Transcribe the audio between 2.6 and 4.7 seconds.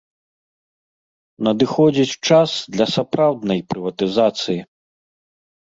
для сапраўднай прыватызацыі.